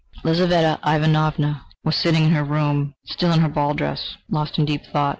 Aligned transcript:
IV 0.17 0.25
Lizaveta 0.25 0.79
Ivanovna 0.83 1.63
was 1.83 1.95
sitting 1.95 2.23
in 2.23 2.31
her 2.31 2.43
room, 2.43 2.95
still 3.05 3.31
in 3.31 3.41
her 3.41 3.47
ball 3.49 3.75
dress, 3.75 4.17
lost 4.31 4.57
in 4.57 4.65
deep 4.65 4.81
thought. 4.87 5.09